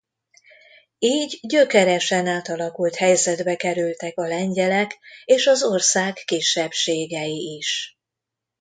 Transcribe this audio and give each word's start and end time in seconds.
Így 0.99 1.39
gyökeresen 1.41 2.27
átalakult 2.27 2.95
helyzetbe 2.95 3.55
kerültek 3.55 4.17
a 4.17 4.27
lengyelek 4.27 4.97
és 5.25 5.45
az 5.47 5.63
ország 5.63 6.13
kisebbségei 6.13 7.55
is. 7.57 7.97